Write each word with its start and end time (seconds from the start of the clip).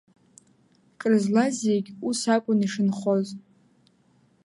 Крызлаз 0.99 1.53
зегь 1.63 1.89
ус 2.07 2.21
акәын 2.35 2.59
ишынхоз. 2.65 3.27